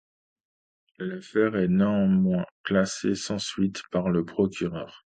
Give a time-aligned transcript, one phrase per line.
[0.97, 4.99] L'affaire est néanmoins classée sans suite par le procureur.